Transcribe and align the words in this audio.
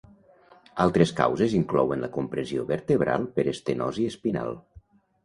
Altres 0.85 1.11
causes 1.19 1.53
inclouen 1.57 2.01
la 2.05 2.09
compressió 2.15 2.63
vertebral 2.71 3.29
per 3.37 3.45
estenosi 3.53 4.07
espinal. 4.15 4.57